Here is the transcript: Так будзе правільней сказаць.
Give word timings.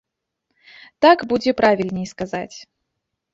Так 1.07 1.17
будзе 1.33 1.51
правільней 1.61 2.07
сказаць. 2.13 2.57